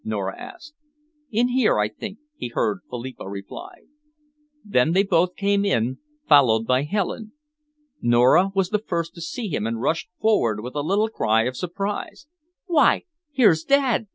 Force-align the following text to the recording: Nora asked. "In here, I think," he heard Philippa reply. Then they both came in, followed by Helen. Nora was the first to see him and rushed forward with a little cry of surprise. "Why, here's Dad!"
Nora 0.03 0.35
asked. 0.35 0.73
"In 1.29 1.49
here, 1.49 1.77
I 1.77 1.87
think," 1.87 2.17
he 2.35 2.47
heard 2.47 2.79
Philippa 2.89 3.29
reply. 3.29 3.81
Then 4.65 4.93
they 4.93 5.03
both 5.03 5.35
came 5.35 5.63
in, 5.63 5.99
followed 6.27 6.65
by 6.65 6.81
Helen. 6.85 7.33
Nora 8.01 8.51
was 8.55 8.71
the 8.71 8.79
first 8.79 9.13
to 9.13 9.21
see 9.21 9.47
him 9.49 9.67
and 9.67 9.79
rushed 9.79 10.09
forward 10.19 10.59
with 10.61 10.73
a 10.73 10.81
little 10.81 11.07
cry 11.09 11.43
of 11.43 11.55
surprise. 11.55 12.25
"Why, 12.65 13.03
here's 13.31 13.63
Dad!" 13.63 14.07